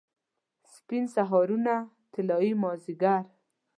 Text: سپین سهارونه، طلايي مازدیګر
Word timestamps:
سپین 0.73 1.03
سهارونه، 1.15 1.75
طلايي 2.13 2.51
مازدیګر 2.63 3.23